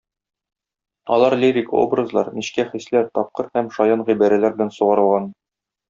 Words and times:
Алар 1.17 1.35
лирик 1.43 1.69
образлар, 1.81 2.33
нечкә 2.39 2.65
хисләр, 2.73 3.07
тапкыр 3.21 3.53
һәм 3.59 3.73
шаян 3.79 4.05
гыйбарәләр 4.11 4.57
белән 4.61 4.77
сугарылган. 4.81 5.31